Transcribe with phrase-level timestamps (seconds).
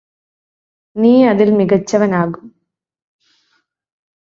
[0.95, 2.45] നീ അതിൽ മികച്ചവനാകും